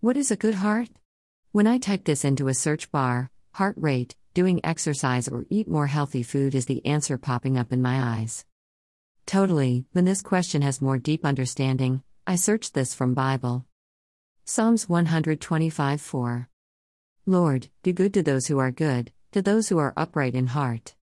[0.00, 0.90] What is a good heart?
[1.50, 5.88] When I type this into a search bar, heart rate, doing exercise, or eat more
[5.88, 8.44] healthy food is the answer popping up in my eyes.
[9.26, 13.66] Totally, when this question has more deep understanding, I searched this from Bible.
[14.44, 16.48] Psalms 125 4.
[17.26, 20.94] Lord, do good to those who are good, to those who are upright in heart.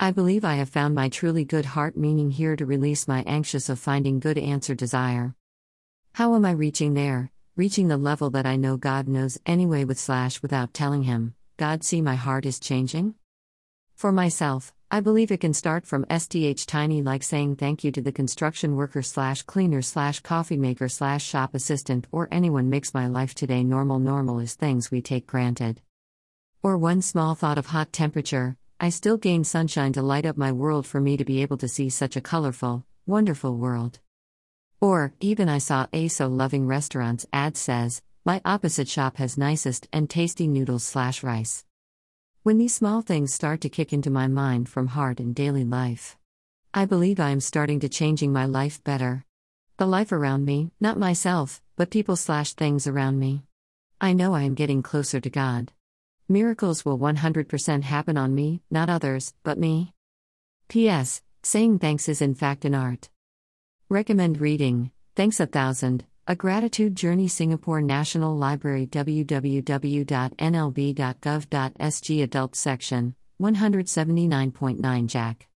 [0.00, 3.68] I believe I have found my truly good heart meaning here to release my anxious
[3.68, 5.34] of finding good answer desire.
[6.14, 7.30] How am I reaching there?
[7.56, 11.84] Reaching the level that I know God knows anyway with slash without telling him, God
[11.84, 13.14] see my heart is changing?
[13.94, 18.02] For myself, I believe it can start from STH tiny like saying thank you to
[18.02, 23.06] the construction worker slash cleaner slash coffee maker slash shop assistant or anyone makes my
[23.06, 25.80] life today normal normal is things we take granted.
[26.60, 30.50] Or one small thought of hot temperature, I still gain sunshine to light up my
[30.50, 34.00] world for me to be able to see such a colorful, wonderful world.
[34.80, 39.86] Or, even I saw a so loving restaurants ad says, my opposite shop has nicest
[39.92, 41.64] and tasty noodles slash rice.
[42.42, 46.16] When these small things start to kick into my mind from heart and daily life,
[46.72, 49.24] I believe I am starting to changing my life better.
[49.76, 53.42] The life around me, not myself, but people slash things around me.
[54.00, 55.72] I know I am getting closer to God.
[56.28, 59.92] Miracles will 100% happen on me, not others, but me.
[60.68, 61.22] P.S.
[61.42, 63.10] Saying thanks is in fact an art.
[63.94, 64.90] Recommend reading.
[65.14, 69.42] Thanks a Thousand, A Gratitude Journey Singapore National Library www.nlb.gov.sg
[72.24, 73.14] Adult Section.
[73.40, 75.46] 179.9 Jack.